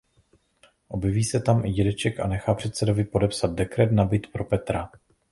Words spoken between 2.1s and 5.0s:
a nechá předsedovi podepsat dekret na byt pro Petra.